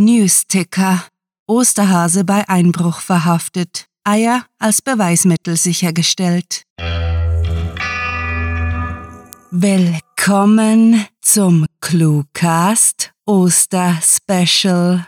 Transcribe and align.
Newsticker. 0.00 1.04
Osterhase 1.46 2.24
bei 2.24 2.48
Einbruch 2.48 3.00
verhaftet. 3.00 3.84
Eier 4.02 4.46
als 4.58 4.80
Beweismittel 4.80 5.56
sichergestellt. 5.56 6.62
Willkommen 9.50 11.04
zum 11.20 11.66
Cluecast 11.82 13.12
Oster 13.26 13.98
Special. 14.02 15.06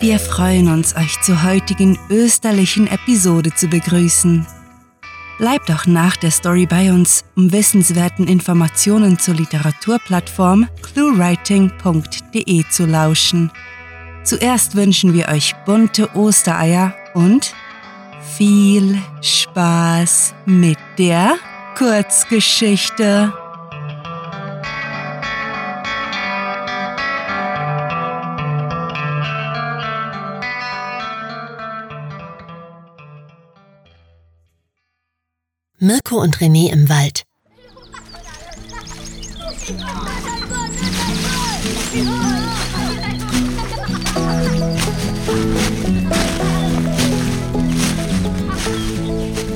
Wir 0.00 0.18
freuen 0.18 0.72
uns, 0.72 0.96
euch 0.96 1.20
zur 1.20 1.44
heutigen 1.44 1.96
österlichen 2.10 2.88
Episode 2.88 3.54
zu 3.54 3.68
begrüßen. 3.68 4.44
Bleibt 5.38 5.70
auch 5.70 5.86
nach 5.86 6.16
der 6.16 6.32
Story 6.32 6.66
bei 6.66 6.92
uns, 6.92 7.24
um 7.36 7.52
wissenswerten 7.52 8.26
Informationen 8.26 9.20
zur 9.20 9.34
Literaturplattform 9.34 10.68
cluewriting.de 10.82 12.64
zu 12.68 12.86
lauschen. 12.86 13.52
Zuerst 14.24 14.74
wünschen 14.74 15.14
wir 15.14 15.28
euch 15.28 15.54
bunte 15.64 16.14
Ostereier 16.16 16.92
und 17.14 17.54
viel 18.36 18.98
Spaß 19.22 20.34
mit 20.44 20.78
der 20.98 21.36
Kurzgeschichte. 21.76 23.32
Mirko 35.80 36.16
und 36.16 36.38
René 36.38 36.72
im 36.72 36.88
Wald. 36.88 37.22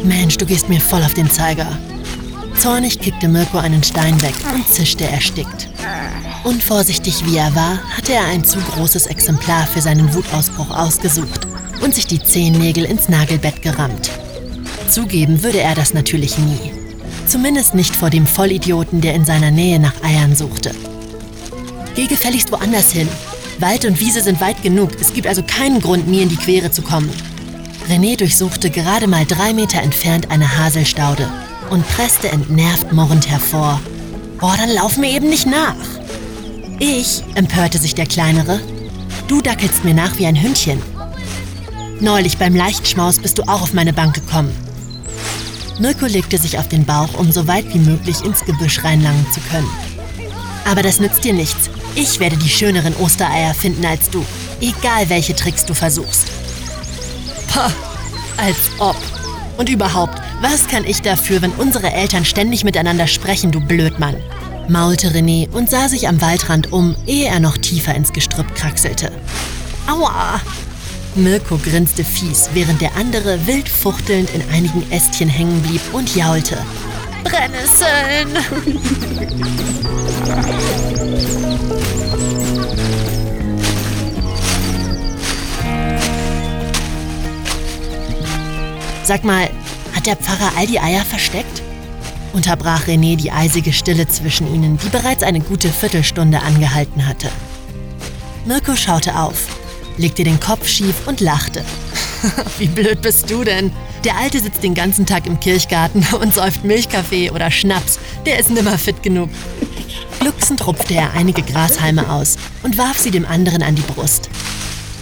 Mensch, 0.05 0.37
du 0.37 0.47
gehst 0.47 0.69
mir 0.69 0.81
voll 0.81 1.03
auf 1.03 1.15
den 1.15 1.29
Zeiger. 1.29 1.67
Zornig 2.57 3.01
kickte 3.01 3.27
Mirko 3.27 3.59
einen 3.59 3.83
Stein 3.83 4.23
weg 4.23 4.35
und 4.55 4.69
zischte 4.69 5.03
erstickt. 5.03 5.71
Unvorsichtig 6.45 7.27
wie 7.27 7.39
er 7.39 7.53
war, 7.57 7.79
hatte 7.97 8.13
er 8.13 8.27
ein 8.27 8.45
zu 8.45 8.61
großes 8.61 9.07
Exemplar 9.07 9.67
für 9.67 9.81
seinen 9.81 10.15
Wutausbruch 10.15 10.71
ausgesucht 10.71 11.49
und 11.81 11.97
sich 11.97 12.07
die 12.07 12.23
Zehennägel 12.23 12.85
ins 12.85 13.09
Nagelbett 13.09 13.61
gerammt. 13.61 14.13
Zugeben 14.93 15.43
würde 15.43 15.59
er 15.59 15.75
das 15.75 15.95
natürlich 15.95 16.37
nie. 16.37 16.71
Zumindest 17.27 17.75
nicht 17.75 17.97
vor 17.97 18.11
dem 18.11 18.27
Vollidioten, 18.27 19.01
der 19.01 19.15
in 19.15 19.25
seiner 19.25 19.51
Nähe 19.51 19.81
nach 19.81 19.95
Eiern 20.05 20.37
suchte. 20.37 20.75
Geh 21.95 22.07
gefälligst 22.07 22.53
woanders 22.53 22.93
hin. 22.93 23.09
Wald 23.59 23.87
und 23.87 23.99
Wiese 24.01 24.21
sind 24.21 24.43
weit 24.43 24.63
genug, 24.63 24.91
es 25.01 25.15
gibt 25.15 25.27
also 25.27 25.43
keinen 25.43 25.81
Grund, 25.81 26.09
mir 26.09 26.21
in 26.21 26.29
die 26.29 26.37
Quere 26.37 26.71
zu 26.71 26.83
kommen. 26.83 27.09
René 27.89 28.19
durchsuchte 28.19 28.69
gerade 28.69 29.07
mal 29.07 29.25
drei 29.25 29.55
Meter 29.55 29.81
entfernt 29.81 30.31
eine 30.31 30.59
Haselstaude 30.59 31.27
und 31.71 31.89
presste 31.89 32.29
entnervt 32.29 32.93
murrend 32.93 33.31
hervor. 33.31 33.81
Boah, 34.41 34.57
dann 34.59 34.75
lauf 34.75 34.99
mir 34.99 35.11
eben 35.11 35.31
nicht 35.31 35.47
nach. 35.47 35.75
Ich, 36.81 37.23
empörte 37.35 37.79
sich 37.79 37.95
der 37.95 38.07
Kleinere, 38.07 38.61
du 39.27 39.41
dackelst 39.41 39.87
mir 39.87 39.95
nach 39.95 40.19
wie 40.19 40.27
ein 40.27 40.43
Hündchen. 40.43 40.83
Neulich 42.01 42.37
beim 42.37 42.55
Leichtschmaus 42.55 43.21
bist 43.21 43.39
du 43.39 43.45
auch 43.45 43.63
auf 43.63 43.73
meine 43.73 43.95
Bank 43.95 44.15
gekommen. 44.15 44.53
Mirko 45.79 46.07
legte 46.07 46.39
sich 46.39 46.59
auf 46.59 46.69
den 46.69 46.85
Bauch, 46.85 47.15
um 47.15 47.33
so 47.33 47.47
weit 47.47 47.73
wie 47.73 47.79
möglich 47.79 48.25
ins 48.25 48.45
Gebüsch 48.45 48.85
reinlangen 48.85 49.27
zu 49.33 49.41
können. 49.51 49.69
Aber 50.65 50.83
das 50.83 51.01
nützt 51.01 51.25
dir 51.25 51.33
nichts. 51.33 51.71
Ich 51.95 52.21
werde 52.21 52.37
die 52.37 52.49
schöneren 52.49 52.95
Ostereier 52.97 53.55
finden 53.55 53.85
als 53.85 54.09
du, 54.11 54.25
egal 54.61 55.09
welche 55.09 55.35
Tricks 55.35 55.65
du 55.65 55.75
versuchst. 55.75 56.27
Pah, 57.49 57.71
als 58.37 58.71
ob. 58.79 58.97
Und 59.59 59.69
überhaupt, 59.69 60.21
was 60.41 60.67
kann 60.67 60.85
ich 60.85 61.03
dafür, 61.03 61.43
wenn 61.43 61.53
unsere 61.53 61.93
Eltern 61.93 62.25
ständig 62.25 62.65
miteinander 62.65 63.07
sprechen, 63.07 63.51
du 63.51 63.61
Blödmann? 63.61 64.17
maulte 64.69 65.09
René 65.09 65.51
und 65.51 65.69
sah 65.69 65.89
sich 65.89 66.09
am 66.09 66.21
Waldrand 66.21 66.73
um, 66.73 66.97
ehe 67.07 67.27
er 67.27 67.41
noch 67.41 67.59
tiefer 67.59 67.95
ins 67.95 68.13
Gestrüpp 68.13 68.55
kraxelte. 68.55 69.13
Aua! 69.87 70.41
Mirko 71.15 71.59
grinste 71.59 72.05
fies, 72.05 72.49
während 72.55 72.81
der 72.81 72.97
andere 72.97 73.47
wild 73.47 73.69
fuchtelnd 73.69 74.31
in 74.35 74.43
einigen 74.51 74.91
Ästchen 74.91 75.29
hängen 75.29 75.61
blieb 75.61 75.83
und 75.93 76.17
jaulte. 76.17 76.57
Brennnesseln! 77.23 78.39
Sag 89.05 89.25
mal, 89.25 89.51
hat 89.95 90.07
der 90.07 90.17
Pfarrer 90.17 90.53
all 90.57 90.67
die 90.67 90.81
Eier 90.81 91.05
versteckt? 91.05 91.63
Unterbrach 92.33 92.87
René 92.87 93.17
die 93.17 93.31
eisige 93.31 93.75
Stille 93.75 94.09
zwischen 94.09 94.53
ihnen, 94.55 94.79
die 94.79 94.89
bereits 94.89 95.23
eine 95.23 95.41
gute 95.41 95.69
Viertelstunde 95.69 96.41
angehalten 96.41 97.07
hatte. 97.07 97.29
Mirko 98.47 98.75
schaute 98.75 99.15
auf, 99.17 99.62
legte 99.97 100.25
den 100.25 100.41
Kopf 100.41 100.69
schief 100.69 101.07
und 101.07 101.21
lachte. 101.21 101.65
Wie 102.59 102.69
blöd 102.69 103.03
bist 103.03 103.31
du 103.31 103.45
denn? 103.45 103.73
Der 104.05 104.17
Alte 104.17 104.41
sitzt 104.41 104.63
den 104.63 104.75
ganzen 104.75 105.07
Tag 105.07 105.27
im 105.27 105.39
Kirchgarten 105.39 106.07
und 106.21 106.35
säuft 106.35 106.65
Milchkaffee 106.65 107.31
oder 107.31 107.51
Schnaps. 107.51 107.99
Der 108.27 108.39
ist 108.39 108.51
nimmer 108.51 108.79
fit 108.79 109.03
genug. 109.03 109.31
Glucksend 110.21 110.67
rupfte 110.67 110.95
er 110.95 111.15
einige 111.15 111.43
Grashalme 111.43 112.09
aus 112.11 112.37
und 112.63 112.79
warf 112.79 112.99
sie 112.99 113.11
dem 113.11 113.27
anderen 113.27 113.63
an 113.63 113.75
die 113.75 113.83
Brust. 113.83 114.29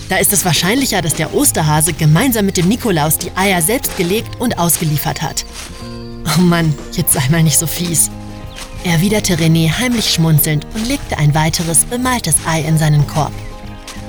Da 0.08 0.16
ist 0.16 0.32
es 0.32 0.44
wahrscheinlicher, 0.44 1.02
dass 1.02 1.14
der 1.14 1.34
Osterhase 1.34 1.92
gemeinsam 1.92 2.46
mit 2.46 2.56
dem 2.56 2.68
Nikolaus 2.68 3.18
die 3.18 3.30
Eier 3.36 3.62
selbst 3.62 3.96
gelegt 3.96 4.40
und 4.40 4.58
ausgeliefert 4.58 5.22
hat. 5.22 5.44
Oh 6.36 6.40
Mann, 6.40 6.74
jetzt 6.92 7.12
sei 7.12 7.22
mal 7.30 7.42
nicht 7.42 7.58
so 7.58 7.66
fies. 7.66 8.10
Erwiderte 8.84 9.36
René 9.36 9.70
heimlich 9.70 10.10
schmunzelnd 10.10 10.66
und 10.74 10.88
legte 10.88 11.18
ein 11.18 11.34
weiteres 11.34 11.84
bemaltes 11.84 12.34
Ei 12.46 12.62
in 12.62 12.78
seinen 12.78 13.06
Korb. 13.06 13.32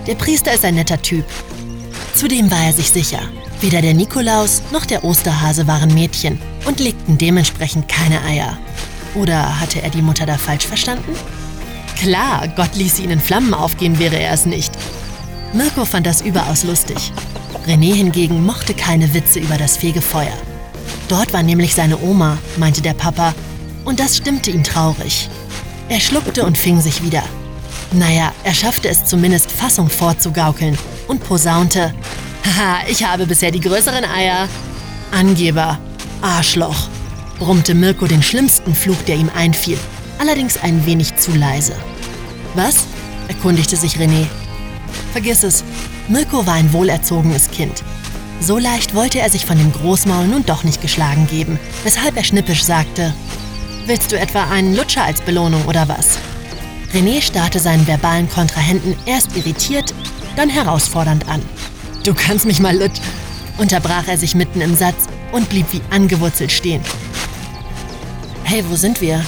Der 0.07 0.15
Priester 0.15 0.51
ist 0.51 0.65
ein 0.65 0.75
netter 0.75 1.01
Typ. 1.01 1.25
Zudem 2.15 2.49
war 2.49 2.65
er 2.65 2.73
sich 2.73 2.89
sicher, 2.89 3.19
weder 3.59 3.81
der 3.81 3.93
Nikolaus 3.93 4.63
noch 4.71 4.85
der 4.85 5.03
Osterhase 5.03 5.67
waren 5.67 5.93
Mädchen 5.93 6.39
und 6.65 6.79
legten 6.79 7.19
dementsprechend 7.19 7.87
keine 7.87 8.23
Eier. 8.23 8.57
Oder 9.13 9.59
hatte 9.59 9.81
er 9.81 9.91
die 9.91 10.01
Mutter 10.01 10.25
da 10.25 10.37
falsch 10.37 10.65
verstanden? 10.65 11.15
Klar, 11.99 12.47
Gott 12.55 12.75
ließ 12.75 12.97
sie 12.97 13.03
in 13.03 13.19
Flammen 13.19 13.53
aufgehen, 13.53 13.99
wäre 13.99 14.17
er 14.17 14.33
es 14.33 14.47
nicht. 14.47 14.71
Mirko 15.53 15.85
fand 15.85 16.07
das 16.07 16.21
überaus 16.21 16.63
lustig. 16.63 17.11
René 17.67 17.93
hingegen 17.93 18.43
mochte 18.43 18.73
keine 18.73 19.13
Witze 19.13 19.39
über 19.39 19.57
das 19.57 19.77
Fegefeuer. 19.77 20.33
Dort 21.09 21.31
war 21.31 21.43
nämlich 21.43 21.75
seine 21.75 22.01
Oma, 22.01 22.39
meinte 22.57 22.81
der 22.81 22.95
Papa, 22.95 23.35
und 23.85 23.99
das 23.99 24.17
stimmte 24.17 24.49
ihn 24.49 24.63
traurig. 24.63 25.29
Er 25.89 25.99
schluckte 25.99 26.43
und 26.45 26.57
fing 26.57 26.81
sich 26.81 27.03
wieder. 27.03 27.23
Naja, 27.93 28.31
er 28.43 28.53
schaffte 28.53 28.87
es 28.87 29.05
zumindest 29.05 29.51
Fassung 29.51 29.89
vorzugaukeln 29.89 30.77
und 31.07 31.23
posaunte, 31.23 31.93
Haha, 32.45 32.79
ich 32.87 33.03
habe 33.03 33.25
bisher 33.25 33.51
die 33.51 33.59
größeren 33.59 34.05
Eier. 34.05 34.47
Angeber, 35.11 35.77
Arschloch, 36.21 36.87
brummte 37.37 37.73
Mirko 37.73 38.07
den 38.07 38.23
schlimmsten 38.23 38.73
Fluch, 38.73 39.01
der 39.07 39.17
ihm 39.17 39.29
einfiel, 39.35 39.77
allerdings 40.19 40.57
ein 40.57 40.85
wenig 40.85 41.15
zu 41.17 41.31
leise. 41.31 41.75
Was? 42.55 42.85
erkundigte 43.27 43.75
sich 43.75 43.97
René. 43.97 44.25
Vergiss 45.11 45.43
es. 45.43 45.63
Mirko 46.07 46.45
war 46.45 46.55
ein 46.55 46.71
wohlerzogenes 46.73 47.51
Kind. 47.51 47.83
So 48.39 48.57
leicht 48.57 48.95
wollte 48.95 49.19
er 49.19 49.29
sich 49.29 49.45
von 49.45 49.57
dem 49.57 49.71
Großmaul 49.71 50.27
nun 50.27 50.45
doch 50.45 50.63
nicht 50.63 50.81
geschlagen 50.81 51.27
geben, 51.27 51.59
weshalb 51.83 52.17
er 52.17 52.23
schnippisch 52.23 52.63
sagte, 52.63 53.13
Willst 53.85 54.11
du 54.11 54.19
etwa 54.19 54.43
einen 54.49 54.75
Lutscher 54.75 55.03
als 55.03 55.21
Belohnung 55.21 55.65
oder 55.65 55.87
was? 55.87 56.17
René 56.93 57.21
starrte 57.21 57.59
seinen 57.59 57.87
verbalen 57.87 58.29
Kontrahenten 58.29 58.95
erst 59.05 59.35
irritiert, 59.37 59.93
dann 60.35 60.49
herausfordernd 60.49 61.27
an. 61.27 61.41
Du 62.03 62.13
kannst 62.13 62.45
mich 62.45 62.59
mal 62.59 62.77
lutsch, 62.77 62.99
unterbrach 63.57 64.07
er 64.07 64.17
sich 64.17 64.35
mitten 64.35 64.61
im 64.61 64.75
Satz 64.75 65.07
und 65.31 65.49
blieb 65.49 65.67
wie 65.71 65.81
angewurzelt 65.89 66.51
stehen. 66.51 66.81
Hey, 68.43 68.63
wo 68.69 68.75
sind 68.75 68.99
wir? 68.99 69.23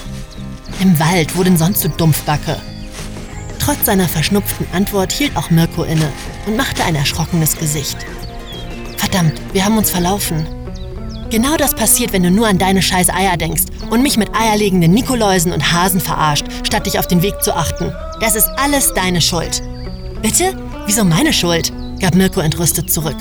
Im 0.81 0.99
Wald, 0.99 1.37
wo 1.37 1.43
denn 1.43 1.57
sonst 1.57 1.83
du 1.83 1.89
Dumpfbacke? 1.89 2.59
Trotz 3.59 3.85
seiner 3.85 4.09
verschnupften 4.09 4.67
Antwort 4.73 5.13
hielt 5.13 5.37
auch 5.37 5.49
Mirko 5.49 5.83
inne 5.83 6.11
und 6.45 6.57
machte 6.57 6.83
ein 6.83 6.95
erschrockenes 6.95 7.55
Gesicht. 7.55 7.97
Verdammt, 8.97 9.39
wir 9.53 9.63
haben 9.63 9.77
uns 9.77 9.89
verlaufen. 9.89 10.45
Genau 11.29 11.55
das 11.55 11.73
passiert, 11.73 12.11
wenn 12.11 12.23
du 12.23 12.31
nur 12.31 12.47
an 12.47 12.57
deine 12.57 12.81
scheiß 12.81 13.09
Eier 13.09 13.37
denkst 13.37 13.63
und 13.89 14.03
mich 14.03 14.17
mit 14.17 14.35
eierlegenden 14.35 14.91
Nikoläusen 14.91 15.53
und 15.53 15.71
Hasen 15.71 16.01
verarscht, 16.01 16.45
statt 16.73 16.87
dich 16.87 16.97
auf 16.97 17.05
den 17.05 17.21
Weg 17.21 17.39
zu 17.43 17.55
achten. 17.55 17.93
Das 18.19 18.33
ist 18.33 18.49
alles 18.57 18.95
deine 18.95 19.21
Schuld. 19.21 19.61
Bitte? 20.23 20.55
Wieso 20.87 21.03
meine 21.03 21.31
Schuld? 21.31 21.71
gab 21.99 22.15
Mirko 22.15 22.39
entrüstet 22.39 22.91
zurück. 22.91 23.15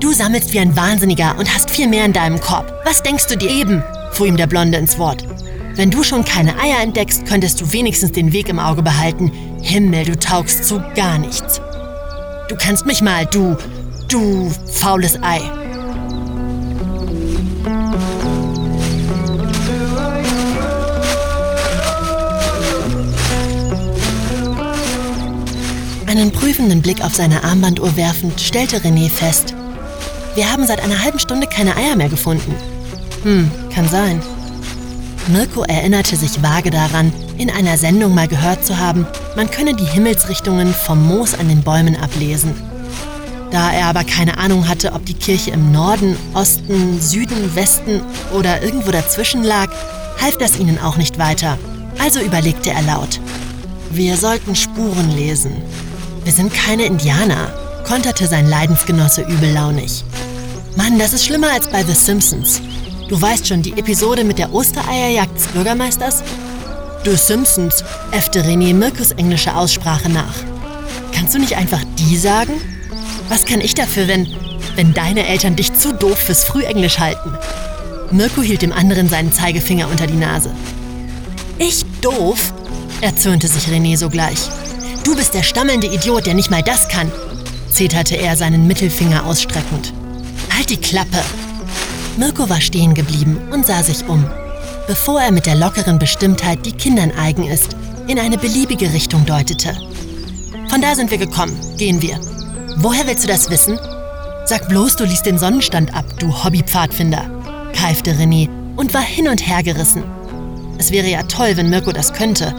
Du 0.00 0.14
sammelst 0.14 0.54
wie 0.54 0.60
ein 0.60 0.74
Wahnsinniger 0.74 1.36
und 1.38 1.52
hast 1.52 1.68
viel 1.68 1.88
mehr 1.88 2.06
in 2.06 2.14
deinem 2.14 2.40
Korb. 2.40 2.72
Was 2.86 3.02
denkst 3.02 3.26
du 3.26 3.36
dir 3.36 3.50
eben? 3.50 3.82
fuhr 4.12 4.26
ihm 4.26 4.38
der 4.38 4.46
Blonde 4.46 4.78
ins 4.78 4.98
Wort. 4.98 5.26
Wenn 5.74 5.90
du 5.90 6.02
schon 6.02 6.24
keine 6.24 6.58
Eier 6.58 6.80
entdeckst, 6.80 7.26
könntest 7.26 7.60
du 7.60 7.70
wenigstens 7.70 8.12
den 8.12 8.32
Weg 8.32 8.48
im 8.48 8.58
Auge 8.58 8.80
behalten. 8.80 9.30
Himmel, 9.60 10.06
du 10.06 10.18
taugst 10.18 10.64
zu 10.64 10.82
gar 10.94 11.18
nichts. 11.18 11.60
Du 12.48 12.56
kannst 12.56 12.86
mich 12.86 13.02
mal, 13.02 13.26
du, 13.26 13.58
du 14.08 14.50
faules 14.72 15.22
Ei. 15.22 15.42
Einen 26.16 26.32
prüfenden 26.32 26.80
Blick 26.80 27.04
auf 27.04 27.14
seine 27.14 27.44
Armbanduhr 27.44 27.94
werfend, 27.94 28.40
stellte 28.40 28.78
René 28.78 29.10
fest, 29.10 29.54
wir 30.34 30.50
haben 30.50 30.66
seit 30.66 30.82
einer 30.82 31.02
halben 31.04 31.18
Stunde 31.18 31.46
keine 31.46 31.76
Eier 31.76 31.94
mehr 31.94 32.08
gefunden. 32.08 32.54
Hm, 33.22 33.50
kann 33.74 33.86
sein. 33.86 34.22
Mirko 35.28 35.64
erinnerte 35.64 36.16
sich 36.16 36.42
vage 36.42 36.70
daran, 36.70 37.12
in 37.36 37.50
einer 37.50 37.76
Sendung 37.76 38.14
mal 38.14 38.28
gehört 38.28 38.64
zu 38.64 38.78
haben, 38.78 39.06
man 39.36 39.50
könne 39.50 39.74
die 39.74 39.84
Himmelsrichtungen 39.84 40.72
vom 40.72 41.06
Moos 41.06 41.34
an 41.34 41.48
den 41.50 41.62
Bäumen 41.62 41.96
ablesen. 41.96 42.54
Da 43.50 43.70
er 43.74 43.84
aber 43.84 44.04
keine 44.04 44.38
Ahnung 44.38 44.66
hatte, 44.66 44.94
ob 44.94 45.04
die 45.04 45.12
Kirche 45.12 45.50
im 45.50 45.70
Norden, 45.70 46.16
Osten, 46.32 46.98
Süden, 46.98 47.54
Westen 47.54 48.00
oder 48.32 48.62
irgendwo 48.62 48.90
dazwischen 48.90 49.44
lag, 49.44 49.68
half 50.22 50.38
das 50.38 50.58
ihnen 50.58 50.78
auch 50.78 50.96
nicht 50.96 51.18
weiter. 51.18 51.58
Also 52.02 52.20
überlegte 52.20 52.70
er 52.70 52.80
laut. 52.84 53.20
Wir 53.90 54.16
sollten 54.16 54.56
Spuren 54.56 55.14
lesen. 55.14 55.52
Wir 56.26 56.32
sind 56.32 56.52
keine 56.52 56.86
Indianer, 56.86 57.54
konterte 57.86 58.26
sein 58.26 58.48
Leidensgenosse 58.48 59.22
übellaunig. 59.22 60.02
Mann, 60.74 60.98
das 60.98 61.12
ist 61.12 61.24
schlimmer 61.24 61.52
als 61.52 61.68
bei 61.68 61.84
The 61.84 61.94
Simpsons. 61.94 62.60
Du 63.08 63.22
weißt 63.22 63.46
schon, 63.46 63.62
die 63.62 63.78
Episode 63.78 64.24
mit 64.24 64.40
der 64.40 64.52
Ostereierjagd 64.52 65.36
des 65.36 65.46
Bürgermeisters? 65.46 66.24
The 67.04 67.14
Simpsons, 67.14 67.84
äffte 68.10 68.42
René 68.42 68.74
Mirkus 68.74 69.12
englische 69.12 69.54
Aussprache 69.54 70.08
nach. 70.08 70.34
Kannst 71.14 71.32
du 71.32 71.38
nicht 71.38 71.56
einfach 71.56 71.84
die 71.96 72.16
sagen? 72.16 72.54
Was 73.28 73.44
kann 73.44 73.60
ich 73.60 73.74
dafür, 73.74 74.08
wenn, 74.08 74.26
wenn 74.74 74.94
deine 74.94 75.28
Eltern 75.28 75.54
dich 75.54 75.74
zu 75.74 75.94
doof 75.94 76.18
fürs 76.18 76.42
Frühenglisch 76.42 76.98
halten? 76.98 77.38
Mirko 78.10 78.42
hielt 78.42 78.62
dem 78.62 78.72
anderen 78.72 79.08
seinen 79.08 79.32
Zeigefinger 79.32 79.86
unter 79.88 80.08
die 80.08 80.14
Nase. 80.14 80.50
Ich 81.60 81.84
doof? 82.00 82.52
erzürnte 83.00 83.46
sich 83.46 83.68
René 83.68 83.96
sogleich. 83.96 84.48
Du 85.06 85.14
bist 85.14 85.34
der 85.34 85.44
stammelnde 85.44 85.86
Idiot, 85.86 86.26
der 86.26 86.34
nicht 86.34 86.50
mal 86.50 86.64
das 86.64 86.88
kann, 86.88 87.12
zeterte 87.70 88.16
er 88.16 88.36
seinen 88.36 88.66
Mittelfinger 88.66 89.24
ausstreckend. 89.24 89.92
Halt 90.52 90.68
die 90.68 90.78
Klappe! 90.78 91.22
Mirko 92.16 92.50
war 92.50 92.60
stehen 92.60 92.92
geblieben 92.92 93.38
und 93.52 93.64
sah 93.64 93.84
sich 93.84 94.08
um, 94.08 94.28
bevor 94.88 95.20
er 95.20 95.30
mit 95.30 95.46
der 95.46 95.54
lockeren 95.54 96.00
Bestimmtheit, 96.00 96.66
die 96.66 96.72
Kindern 96.72 97.12
eigen 97.12 97.44
ist, 97.44 97.76
in 98.08 98.18
eine 98.18 98.36
beliebige 98.36 98.92
Richtung 98.92 99.24
deutete. 99.24 99.76
Von 100.68 100.82
da 100.82 100.96
sind 100.96 101.12
wir 101.12 101.18
gekommen, 101.18 101.56
gehen 101.78 102.02
wir. 102.02 102.18
Woher 102.78 103.06
willst 103.06 103.22
du 103.22 103.28
das 103.28 103.48
wissen? 103.48 103.78
Sag 104.44 104.68
bloß, 104.68 104.96
du 104.96 105.04
liest 105.04 105.24
den 105.24 105.38
Sonnenstand 105.38 105.94
ab, 105.94 106.06
du 106.18 106.42
Hobbypfadfinder, 106.42 107.30
keifte 107.72 108.10
René 108.10 108.48
und 108.74 108.92
war 108.92 109.02
hin 109.02 109.28
und 109.28 109.46
her 109.46 109.62
gerissen. 109.62 110.02
Es 110.78 110.90
wäre 110.90 111.06
ja 111.06 111.22
toll, 111.22 111.56
wenn 111.56 111.70
Mirko 111.70 111.92
das 111.92 112.12
könnte, 112.12 112.52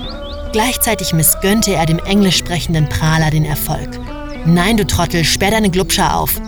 Gleichzeitig 0.51 1.13
missgönnte 1.13 1.73
er 1.73 1.85
dem 1.85 1.99
englisch 1.99 2.37
sprechenden 2.37 2.87
Prahler 2.87 3.31
den 3.31 3.45
Erfolg. 3.45 3.99
Nein, 4.45 4.77
du 4.77 4.87
Trottel, 4.87 5.23
sperr 5.23 5.51
deine 5.51 5.69
Glubscher 5.69 6.15
auf. 6.15 6.39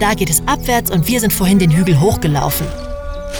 Da 0.00 0.14
geht 0.14 0.30
es 0.30 0.42
abwärts 0.46 0.90
und 0.90 1.06
wir 1.06 1.20
sind 1.20 1.32
vorhin 1.32 1.58
den 1.58 1.70
Hügel 1.70 2.00
hochgelaufen. 2.00 2.66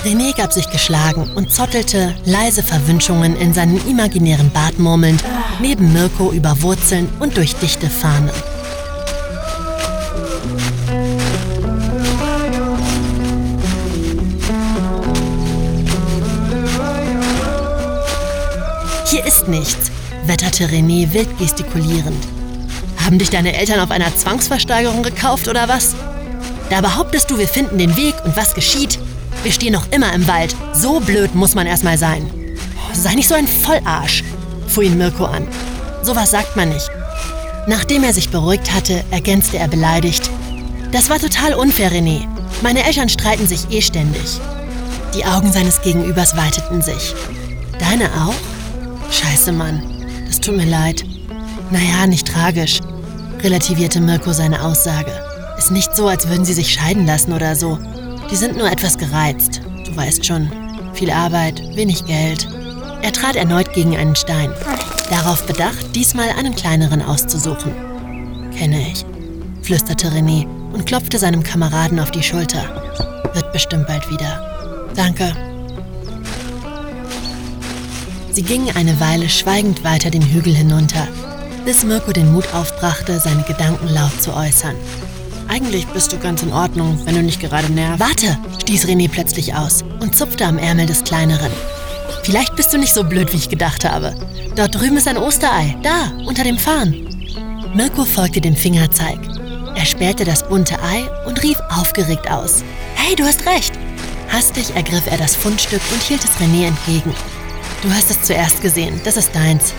René 0.04 0.36
gab 0.36 0.52
sich 0.52 0.70
geschlagen 0.70 1.30
und 1.34 1.52
zottelte, 1.52 2.14
leise 2.24 2.62
Verwünschungen 2.62 3.36
in 3.36 3.54
seinen 3.54 3.84
imaginären 3.88 4.50
Bart 4.50 4.78
murmelnd, 4.78 5.24
neben 5.60 5.92
Mirko 5.92 6.32
über 6.32 6.62
Wurzeln 6.62 7.08
und 7.20 7.36
durch 7.36 7.56
dichte 7.56 7.88
Fahne. 7.88 8.32
Hier 19.06 19.24
ist 19.24 19.48
nichts 19.48 19.93
wetterte 20.26 20.66
René 20.66 21.12
wild 21.12 21.38
gestikulierend. 21.38 22.26
Haben 23.04 23.18
dich 23.18 23.30
deine 23.30 23.56
Eltern 23.56 23.80
auf 23.80 23.90
einer 23.90 24.14
Zwangsversteigerung 24.14 25.02
gekauft 25.02 25.48
oder 25.48 25.68
was? 25.68 25.94
Da 26.70 26.80
behauptest 26.80 27.30
du, 27.30 27.38
wir 27.38 27.48
finden 27.48 27.78
den 27.78 27.96
Weg 27.96 28.14
und 28.24 28.36
was 28.36 28.54
geschieht? 28.54 28.98
Wir 29.42 29.52
stehen 29.52 29.72
noch 29.72 29.90
immer 29.92 30.12
im 30.12 30.26
Wald. 30.26 30.54
So 30.72 31.00
blöd 31.00 31.34
muss 31.34 31.54
man 31.54 31.66
erstmal 31.66 31.98
sein. 31.98 32.30
Sei 32.94 33.14
nicht 33.14 33.28
so 33.28 33.34
ein 33.34 33.46
Vollarsch, 33.46 34.24
fuhr 34.68 34.84
ihn 34.84 34.96
Mirko 34.96 35.24
an. 35.24 35.46
Sowas 36.02 36.30
sagt 36.30 36.56
man 36.56 36.70
nicht. 36.70 36.90
Nachdem 37.66 38.04
er 38.04 38.12
sich 38.12 38.30
beruhigt 38.30 38.72
hatte, 38.72 39.04
ergänzte 39.10 39.58
er 39.58 39.68
beleidigt. 39.68 40.30
Das 40.92 41.10
war 41.10 41.18
total 41.18 41.54
unfair, 41.54 41.92
René. 41.92 42.26
Meine 42.62 42.84
Eltern 42.84 43.08
streiten 43.08 43.46
sich 43.46 43.70
eh 43.70 43.82
ständig. 43.82 44.40
Die 45.14 45.24
Augen 45.24 45.52
seines 45.52 45.82
Gegenübers 45.82 46.36
weiteten 46.36 46.82
sich. 46.82 47.14
Deine 47.78 48.06
auch? 48.06 48.34
Scheiße, 49.10 49.52
Mann. 49.52 49.93
Tut 50.44 50.58
mir 50.58 50.66
leid. 50.66 51.02
Naja, 51.70 52.06
nicht 52.06 52.28
tragisch, 52.28 52.80
relativierte 53.42 53.98
Mirko 53.98 54.34
seine 54.34 54.62
Aussage. 54.62 55.10
Ist 55.56 55.70
nicht 55.70 55.96
so, 55.96 56.06
als 56.06 56.28
würden 56.28 56.44
sie 56.44 56.52
sich 56.52 56.74
scheiden 56.74 57.06
lassen 57.06 57.32
oder 57.32 57.56
so. 57.56 57.78
Die 58.30 58.36
sind 58.36 58.58
nur 58.58 58.70
etwas 58.70 58.98
gereizt. 58.98 59.62
Du 59.86 59.96
weißt 59.96 60.26
schon. 60.26 60.52
Viel 60.92 61.10
Arbeit, 61.10 61.62
wenig 61.74 62.04
Geld. 62.04 62.46
Er 63.00 63.10
trat 63.10 63.36
erneut 63.36 63.72
gegen 63.72 63.96
einen 63.96 64.16
Stein. 64.16 64.52
Darauf 65.08 65.46
bedacht, 65.46 65.96
diesmal 65.96 66.28
einen 66.38 66.54
kleineren 66.54 67.00
auszusuchen. 67.00 67.72
Kenne 68.54 68.90
ich, 68.92 69.06
flüsterte 69.62 70.08
René 70.08 70.46
und 70.74 70.84
klopfte 70.84 71.18
seinem 71.18 71.42
Kameraden 71.42 71.98
auf 71.98 72.10
die 72.10 72.22
Schulter. 72.22 72.64
Wird 73.32 73.50
bestimmt 73.52 73.86
bald 73.86 74.10
wieder. 74.10 74.90
Danke, 74.94 75.34
Sie 78.34 78.42
gingen 78.42 78.74
eine 78.74 78.98
Weile 78.98 79.28
schweigend 79.28 79.84
weiter 79.84 80.10
den 80.10 80.20
Hügel 80.22 80.52
hinunter, 80.52 81.06
bis 81.64 81.84
Mirko 81.84 82.10
den 82.10 82.32
Mut 82.32 82.52
aufbrachte, 82.52 83.20
seine 83.20 83.44
Gedanken 83.44 83.88
laut 83.94 84.20
zu 84.20 84.34
äußern. 84.34 84.74
Eigentlich 85.46 85.86
bist 85.86 86.12
du 86.12 86.18
ganz 86.18 86.42
in 86.42 86.52
Ordnung, 86.52 86.98
wenn 87.04 87.14
du 87.14 87.22
nicht 87.22 87.38
gerade 87.38 87.72
nervst. 87.72 88.00
Warte, 88.00 88.36
stieß 88.60 88.86
René 88.86 89.08
plötzlich 89.08 89.54
aus 89.54 89.84
und 90.00 90.16
zupfte 90.16 90.46
am 90.46 90.58
Ärmel 90.58 90.86
des 90.86 91.04
Kleineren. 91.04 91.52
Vielleicht 92.24 92.56
bist 92.56 92.72
du 92.72 92.78
nicht 92.78 92.92
so 92.92 93.04
blöd, 93.04 93.32
wie 93.32 93.36
ich 93.36 93.50
gedacht 93.50 93.88
habe. 93.88 94.16
Dort 94.56 94.74
drüben 94.74 94.96
ist 94.96 95.06
ein 95.06 95.18
Osterei, 95.18 95.76
da, 95.84 96.10
unter 96.26 96.42
dem 96.42 96.58
Farn. 96.58 97.06
Mirko 97.72 98.04
folgte 98.04 98.40
dem 98.40 98.56
Fingerzeig. 98.56 99.20
Er 99.76 99.86
spähte 99.86 100.24
das 100.24 100.42
bunte 100.48 100.82
Ei 100.82 101.08
und 101.28 101.40
rief 101.44 101.58
aufgeregt 101.70 102.28
aus. 102.28 102.64
Hey, 102.96 103.14
du 103.14 103.22
hast 103.22 103.46
recht! 103.46 103.74
Hastig 104.28 104.74
ergriff 104.74 105.06
er 105.08 105.18
das 105.18 105.36
Fundstück 105.36 105.82
und 105.92 106.02
hielt 106.02 106.24
es 106.24 106.30
René 106.40 106.66
entgegen. 106.66 107.14
Du 107.84 107.92
hast 107.92 108.10
es 108.10 108.22
zuerst 108.22 108.62
gesehen, 108.62 108.98
das 109.04 109.18
ist 109.18 109.36
deins. 109.36 109.74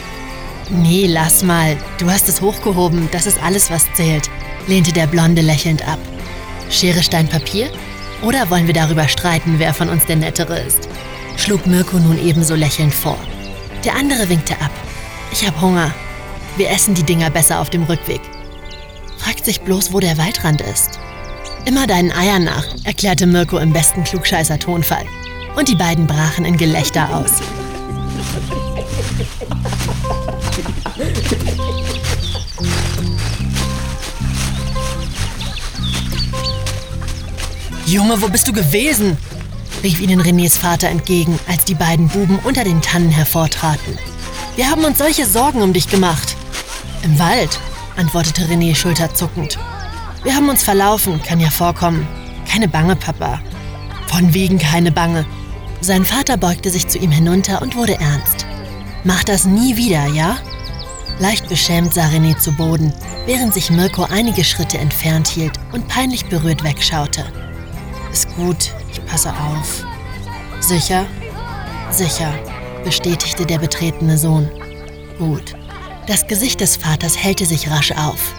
Nee, 0.70 1.08
lass 1.08 1.42
mal. 1.42 1.76
Du 1.98 2.08
hast 2.08 2.30
es 2.30 2.40
hochgehoben, 2.40 3.10
das 3.12 3.26
ist 3.26 3.42
alles, 3.42 3.72
was 3.72 3.92
zählt, 3.96 4.30
lehnte 4.68 4.94
der 4.94 5.08
Blonde 5.08 5.42
lächelnd 5.42 5.88
ab. 5.88 5.98
Schere, 6.70 7.02
Stein, 7.02 7.28
Papier? 7.28 7.68
Oder 8.22 8.48
wollen 8.52 8.68
wir 8.68 8.76
darüber 8.76 9.08
streiten, 9.08 9.56
wer 9.58 9.74
von 9.74 9.90
uns 9.90 10.06
der 10.06 10.18
Nettere 10.18 10.60
ist? 10.60 10.88
schlug 11.36 11.66
Mirko 11.66 11.98
nun 11.98 12.24
ebenso 12.24 12.54
lächelnd 12.54 12.94
vor. 12.94 13.18
Der 13.84 13.96
andere 13.96 14.30
winkte 14.30 14.54
ab. 14.62 14.72
Ich 15.32 15.46
hab 15.46 15.60
Hunger. 15.60 15.92
Wir 16.58 16.70
essen 16.70 16.94
die 16.94 17.04
Dinger 17.04 17.32
besser 17.32 17.60
auf 17.60 17.72
dem 17.72 17.86
Rückweg. 17.86 18.22
Fragt 19.18 19.46
sich 19.46 19.62
bloß, 19.62 19.94
wo 19.94 20.00
der 20.00 20.20
Waldrand 20.20 20.62
ist. 20.62 21.00
Immer 21.66 21.88
deinen 21.88 22.12
Eiern 22.12 22.44
nach, 22.44 22.68
erklärte 22.84 23.26
Mirko 23.26 23.58
im 23.58 23.74
besten 23.74 24.04
Klugscheißer-Tonfall. 24.04 25.08
Und 25.56 25.70
die 25.70 25.76
beiden 25.76 26.06
brachen 26.06 26.46
in 26.46 26.58
Gelächter 26.58 27.16
aus. 27.16 27.42
Junge, 37.86 38.22
wo 38.22 38.28
bist 38.28 38.48
du 38.48 38.54
gewesen? 38.54 39.18
rief 39.84 40.02
ihnen 40.02 40.20
Renés 40.22 40.58
Vater 40.58 40.90
entgegen, 40.90 41.40
als 41.48 41.64
die 41.66 41.76
beiden 41.76 42.08
Buben 42.08 42.40
unter 42.44 42.64
den 42.64 42.82
Tannen 42.82 43.12
hervortraten. 43.12 43.98
Wir 44.56 44.70
haben 44.70 44.84
uns 44.84 44.98
solche 44.98 45.26
Sorgen 45.26 45.62
um 45.62 45.74
dich 45.74 45.88
gemacht. 45.88 46.36
Im 47.04 47.20
Wald, 47.20 47.60
antwortete 47.96 48.46
René 48.46 48.74
schulterzuckend. 48.76 49.60
Wir 50.24 50.36
haben 50.36 50.50
uns 50.50 50.64
verlaufen, 50.64 51.22
kann 51.22 51.40
ja 51.40 51.52
vorkommen. 51.52 52.08
Keine 52.50 52.68
Bange, 52.68 52.96
Papa. 52.96 53.40
Von 54.08 54.34
wegen 54.34 54.58
keine 54.58 54.92
Bange. 54.92 55.26
Sein 55.82 56.04
Vater 56.04 56.38
beugte 56.38 56.72
sich 56.72 56.88
zu 56.88 56.98
ihm 56.98 57.12
hinunter 57.12 57.62
und 57.62 57.76
wurde 57.76 58.00
ernst. 58.00 58.45
Mach 59.06 59.24
das 59.24 59.46
nie 59.46 59.78
wieder, 59.78 60.08
ja? 60.08 60.38
Leicht 61.20 61.48
beschämt 61.48 61.94
sah 61.94 62.08
René 62.08 62.38
zu 62.40 62.52
Boden, 62.52 62.92
während 63.28 63.54
sich 63.54 63.70
Mirko 63.70 64.04
einige 64.04 64.44
Schritte 64.44 64.80
entfernt 64.80 65.28
hielt 65.28 65.54
und 65.72 65.88
peinlich 65.88 66.26
berührt 66.26 66.64
wegschaute. 66.64 67.24
Ist 68.12 68.36
gut, 68.36 68.74
ich 68.92 69.06
passe 69.06 69.30
auf. 69.30 69.86
Sicher? 70.60 71.06
Sicher. 71.92 72.34
bestätigte 72.84 73.46
der 73.46 73.60
betretene 73.60 74.18
Sohn. 74.18 74.50
Gut. 75.20 75.56
Das 76.08 76.26
Gesicht 76.26 76.60
des 76.60 76.76
Vaters 76.76 77.16
hellte 77.16 77.46
sich 77.46 77.70
rasch 77.70 77.92
auf. 77.92 78.34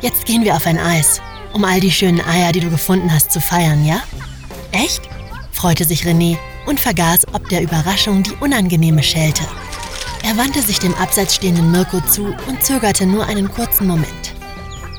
Jetzt 0.00 0.24
gehen 0.24 0.42
wir 0.42 0.56
auf 0.56 0.66
ein 0.66 0.78
Eis, 0.78 1.20
um 1.52 1.64
all 1.64 1.80
die 1.80 1.92
schönen 1.92 2.22
Eier, 2.22 2.52
die 2.52 2.60
du 2.60 2.70
gefunden 2.70 3.12
hast, 3.12 3.30
zu 3.30 3.42
feiern, 3.42 3.84
ja? 3.84 4.00
Echt? 4.72 5.02
freute 5.52 5.84
sich 5.84 6.04
René 6.04 6.38
und 6.66 6.80
vergaß 6.80 7.26
ob 7.34 7.46
der 7.50 7.62
Überraschung 7.62 8.22
die 8.22 8.34
unangenehme 8.40 9.02
Schelte. 9.02 9.42
Er 10.24 10.36
wandte 10.36 10.62
sich 10.62 10.78
dem 10.78 10.94
abseits 10.94 11.36
stehenden 11.36 11.70
Mirko 11.70 12.00
zu 12.00 12.34
und 12.46 12.62
zögerte 12.62 13.06
nur 13.06 13.26
einen 13.26 13.50
kurzen 13.50 13.86
Moment. 13.86 14.34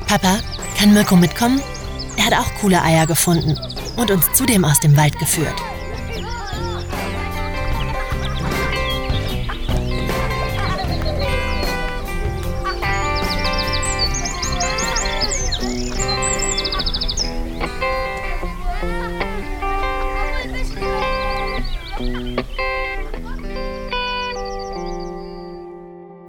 Papa, 0.06 0.38
kann 0.78 0.92
Mirko 0.92 1.16
mitkommen? 1.16 1.60
Er 2.16 2.26
hat 2.26 2.34
auch 2.34 2.60
coole 2.60 2.82
Eier 2.82 3.06
gefunden 3.06 3.58
und 3.96 4.10
uns 4.10 4.32
zudem 4.32 4.64
aus 4.64 4.80
dem 4.80 4.96
Wald 4.96 5.18
geführt. 5.18 5.54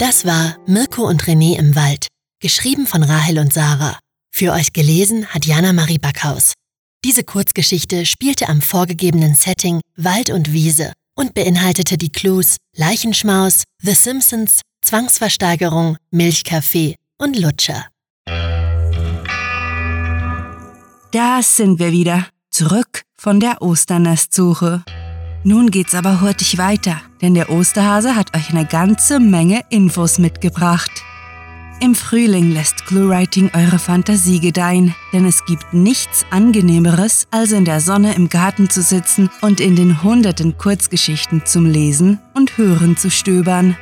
Das 0.02 0.26
war 0.26 0.58
Mirko 0.66 1.08
und 1.08 1.26
René 1.26 1.60
im 1.60 1.76
Wald, 1.76 2.08
geschrieben 2.40 2.88
von 2.88 3.04
Rahel 3.04 3.38
und 3.38 3.54
Sarah. 3.54 4.00
Für 4.34 4.52
euch 4.52 4.74
gelesen 4.74 5.28
hat 5.28 5.46
Jana 5.46 5.74
Marie 5.74 6.00
Backhaus. 6.00 6.54
Diese 7.06 7.24
Kurzgeschichte 7.24 8.08
spielte 8.08 8.50
am 8.50 8.64
vorgegebenen 8.64 9.36
Setting 9.36 9.80
Wald 9.96 10.32
und 10.32 10.52
Wiese 10.54 10.94
und 11.16 11.36
beinhaltete 11.36 12.00
die 12.00 12.12
Clues 12.12 12.58
Leichenschmaus, 12.76 13.62
The 13.84 13.94
Simpsons, 13.94 14.62
Zwangsversteigerung, 14.84 15.98
Milchkaffee 16.10 16.96
und 17.20 17.38
Lutscher. 17.38 17.86
Da 21.12 21.44
sind 21.44 21.78
wir 21.78 21.92
wieder, 21.92 22.26
zurück 22.50 23.04
von 23.20 23.40
der 23.40 23.62
Osternestsuche. 23.62 24.84
Nun 25.44 25.72
geht's 25.72 25.96
aber 25.96 26.22
hurtig 26.22 26.60
weiter, 26.60 27.02
denn 27.22 27.34
der 27.34 27.50
Osterhase 27.50 28.16
hat 28.16 28.38
euch 28.38 28.52
eine 28.52 28.66
ganze 28.66 29.20
Menge 29.20 29.62
Infos 29.70 30.20
mitgebracht. 30.20 30.92
Im 31.80 31.96
Frühling 31.96 32.52
lässt 32.52 32.86
Cluewriting 32.86 33.50
eure 33.56 33.80
Fantasie 33.80 34.40
gedeihen, 34.40 34.94
denn 35.14 35.26
es 35.26 35.44
gibt 35.46 35.74
nichts 35.74 36.28
Angenehmeres, 36.30 37.28
als 37.32 37.54
in 37.54 37.66
der 37.66 37.82
Sonne 37.82 38.14
im 38.14 38.30
Garten 38.30 38.70
zu 38.70 38.84
sitzen 38.84 39.32
und 39.42 39.60
in 39.60 39.76
den 39.76 40.04
hunderten 40.04 40.60
Kurzgeschichten 40.60 41.44
zum 41.44 41.66
Lesen 41.66 42.20
und 42.36 42.56
Hören 42.60 42.98
zu 42.98 43.10
stöbern. 43.10 43.76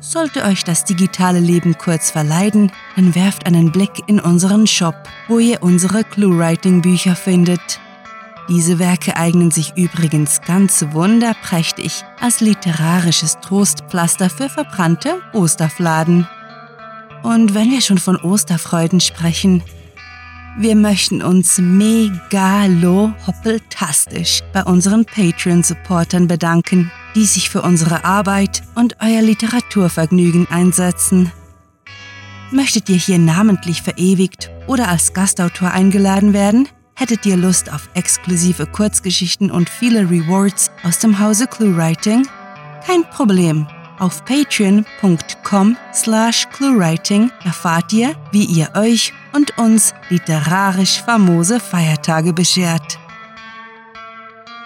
Sollte 0.00 0.42
euch 0.44 0.64
das 0.64 0.86
digitale 0.86 1.38
Leben 1.38 1.76
kurz 1.76 2.10
verleiden, 2.10 2.72
dann 2.96 3.14
werft 3.14 3.44
einen 3.44 3.72
Blick 3.72 4.02
in 4.06 4.18
unseren 4.18 4.66
Shop, 4.66 4.96
wo 5.28 5.38
ihr 5.38 5.62
unsere 5.62 6.04
Cluewriting-Bücher 6.04 7.14
findet. 7.14 7.78
Diese 8.48 8.78
Werke 8.78 9.16
eignen 9.16 9.50
sich 9.50 9.74
übrigens 9.76 10.40
ganz 10.42 10.84
wunderprächtig 10.90 12.04
als 12.20 12.40
literarisches 12.40 13.38
Trostpflaster 13.40 14.30
für 14.30 14.48
verbrannte 14.48 15.20
Osterfladen. 15.32 16.26
Und 17.22 17.54
wenn 17.54 17.70
wir 17.70 17.80
schon 17.80 17.98
von 17.98 18.16
Osterfreuden 18.16 19.00
sprechen, 19.00 19.62
wir 20.58 20.74
möchten 20.74 21.22
uns 21.22 21.58
megalo 21.58 23.14
hoppeltastisch 23.26 24.40
bei 24.52 24.64
unseren 24.64 25.06
Patreon-Supportern 25.06 26.26
bedanken, 26.26 26.90
die 27.14 27.24
sich 27.24 27.48
für 27.48 27.62
unsere 27.62 28.04
Arbeit 28.04 28.62
und 28.74 28.96
euer 29.00 29.22
Literaturvergnügen 29.22 30.48
einsetzen. 30.50 31.32
Möchtet 32.50 32.90
ihr 32.90 32.96
hier 32.96 33.18
namentlich 33.18 33.80
verewigt 33.80 34.50
oder 34.66 34.88
als 34.88 35.14
Gastautor 35.14 35.70
eingeladen 35.70 36.34
werden? 36.34 36.68
Hättet 36.94 37.26
ihr 37.26 37.36
Lust 37.36 37.72
auf 37.72 37.88
exklusive 37.94 38.66
Kurzgeschichten 38.66 39.50
und 39.50 39.68
viele 39.68 40.10
Rewards 40.10 40.70
aus 40.84 40.98
dem 40.98 41.18
Hause 41.18 41.46
ClueWriting? 41.46 42.26
Kein 42.86 43.08
Problem. 43.10 43.66
Auf 43.98 44.24
patreon.com 44.24 45.76
slash 45.94 46.48
cluewriting 46.52 47.30
erfahrt 47.44 47.92
ihr, 47.92 48.14
wie 48.32 48.44
ihr 48.44 48.70
euch 48.74 49.12
und 49.32 49.56
uns 49.58 49.94
literarisch 50.08 51.00
famose 51.02 51.60
Feiertage 51.60 52.32
beschert. 52.32 52.98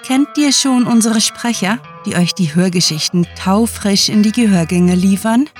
Kennt 0.05 0.29
ihr 0.39 0.53
schon 0.53 0.87
unsere 0.87 1.21
Sprecher, 1.21 1.79
die 2.07 2.17
euch 2.17 2.33
die 2.33 2.55
Hörgeschichten 2.55 3.27
taufrisch 3.37 4.09
in 4.09 4.23
die 4.23 4.33
Gehörgänge 4.33 4.95
liefern? 4.95 5.51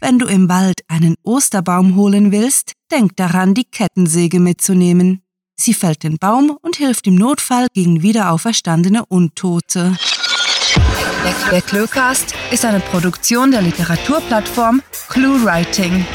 Wenn 0.00 0.18
du 0.18 0.26
im 0.26 0.48
Wald 0.48 0.80
einen 0.98 1.14
Osterbaum 1.22 1.96
holen 1.96 2.32
willst, 2.32 2.72
denk 2.90 3.16
daran, 3.16 3.54
die 3.54 3.64
Kettensäge 3.64 4.40
mitzunehmen. 4.40 5.22
Sie 5.56 5.74
fällt 5.74 6.02
den 6.02 6.18
Baum 6.18 6.56
und 6.62 6.76
hilft 6.76 7.06
im 7.06 7.16
Notfall 7.16 7.66
gegen 7.74 8.02
wiederauferstandene 8.02 9.04
Untote. 9.06 9.96
Der 11.50 11.62
Cluecast 11.62 12.34
ist 12.50 12.64
eine 12.64 12.80
Produktion 12.80 13.50
der 13.50 13.60
Literaturplattform 13.62 14.82
ClueWriting. 15.08 16.06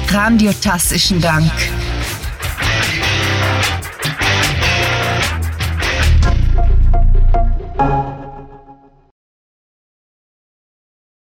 Grandiotastischen 0.08 1.22
Dank. 1.22 1.52